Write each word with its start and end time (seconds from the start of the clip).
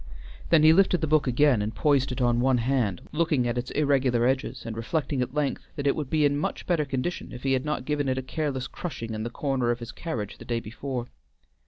Then 0.49 0.63
he 0.63 0.73
lifted 0.73 1.01
the 1.01 1.05
book 1.05 1.27
again 1.27 1.61
and 1.61 1.75
poised 1.75 2.11
it 2.11 2.21
on 2.21 2.39
one 2.39 2.57
hand, 2.57 3.07
looking 3.11 3.47
at 3.47 3.55
its 3.55 3.69
irregular 3.69 4.25
edges, 4.25 4.65
and 4.65 4.75
reflecting 4.75 5.21
at 5.21 5.35
length 5.35 5.67
that 5.75 5.85
it 5.85 5.95
would 5.95 6.09
be 6.09 6.25
in 6.25 6.39
much 6.39 6.65
better 6.65 6.85
condition 6.85 7.31
if 7.31 7.43
he 7.43 7.53
had 7.53 7.65
not 7.65 7.85
given 7.85 8.09
it 8.09 8.17
a 8.17 8.23
careless 8.23 8.65
crushing 8.65 9.13
in 9.13 9.21
the 9.21 9.29
corner 9.29 9.69
of 9.69 9.77
his 9.77 9.91
carriage 9.91 10.39
the 10.39 10.43
day 10.45 10.59
before. 10.59 11.05